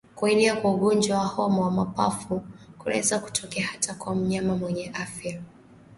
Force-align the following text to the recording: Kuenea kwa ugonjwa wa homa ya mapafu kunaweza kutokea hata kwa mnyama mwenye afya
Kuenea 0.15 0.55
kwa 0.55 0.71
ugonjwa 0.71 1.17
wa 1.17 1.25
homa 1.25 1.61
ya 1.61 1.69
mapafu 1.71 2.41
kunaweza 2.77 3.19
kutokea 3.19 3.67
hata 3.67 3.93
kwa 3.95 4.15
mnyama 4.15 4.57
mwenye 4.57 4.89
afya 4.89 5.41